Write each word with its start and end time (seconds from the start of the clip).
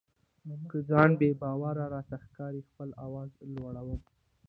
که 0.69 0.77
ځان 0.89 1.09
بې 1.19 1.29
باوره 1.41 1.85
راته 1.93 2.15
ښکاري 2.25 2.61
خپل 2.69 2.89
آواز 3.05 3.29
لوړوم. 3.53 4.01